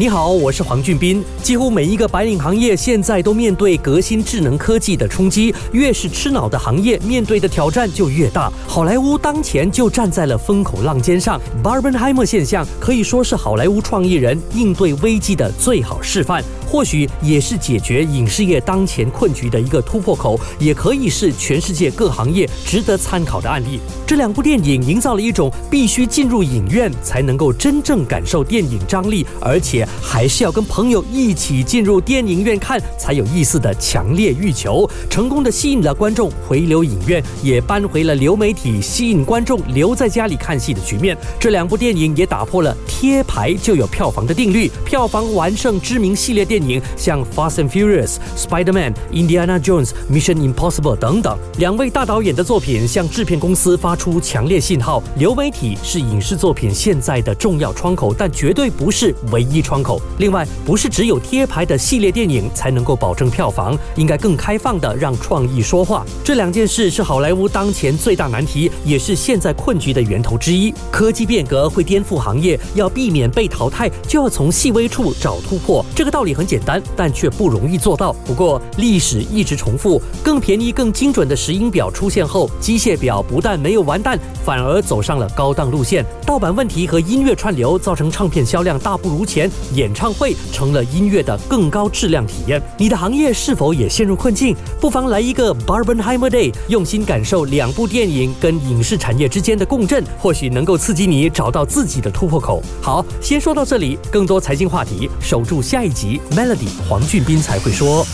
[0.00, 1.22] 你好，我是黄俊斌。
[1.42, 8.50] 几乎每一个白领行业现在都面对革新智能科技的冲击，越是吃脑的行业，面对的挑战就越大。
[8.66, 16.42] 好莱坞当前就站在了风口浪尖上，Barbenheimer 现象可以说是好莱坞创意人应对危机的最好示范。
[16.66, 23.80] 或许也是解决影视业当前困局的一个突破口，也可以是全世界各行业值得参考的案例。
[24.06, 41.18] 这两部电影营造了一种必须进入影院才能够真正感受电影张力，而且还是要跟朋友一起进入电影院看才有意思的强烈欲求，成功的吸引了观众回流影院，也扳回了流媒体吸引观众留在家里看戏的局面。
[41.40, 46.60] 这两部电影也打破了贴牌就有票房的定律，票房完胜知名系列电。
[46.60, 55.02] 影像《Fast and Furious》、《Spider-Man》、《Indiana Jones》、《Mission Impossible》等等，两位大导演的作品向制片公司发出强烈信号。
[55.16, 59.98] 流媒体是影视作品现在的重要窗口，但绝对不是唯一窗口。
[60.18, 66.04] 另外，不是只有贴牌的系列电影才能够保证票房，应该更开放的让创意说话。
[66.22, 70.74] 这两件事是好莱坞当前最大难题，也是现在困局的源头之一。
[70.90, 75.82] 科技变革会颠覆行业，要避免被淘汰，就要从细微处找突破。
[75.96, 76.50] 这个道理很。
[76.50, 78.12] 简单，但却不容易做到。
[78.26, 86.04] 不过，历史一直重复，更便宜、更精准的石英表出现后，机械表不但没有完蛋，反而走上了高档路线。
[86.26, 92.60] 盗版问题和音乐串流造成唱片销量大不如前，演唱会成了音乐的更高质量体验。
[92.78, 94.56] 你的行业是否也陷入困境？
[94.80, 102.62] 不妨来一个 Barbenheimer Day，用心感受两部电影跟影视产业之间的共振，或许能够刺激你找到自己的突破口。
[102.80, 106.20] 好，先说到这里，更多财经话题，守住下一集。
[106.32, 108.06] Melody 黄俊斌才会说。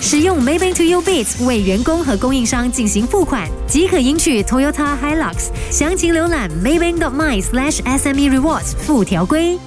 [0.00, 5.50] 使用 Maybank to You Bits 为员工和供应商进行付款，即可赢取 Toyota Hilux。
[5.70, 9.58] 详情浏览 Maybank dot my slash SME Rewards 附条规。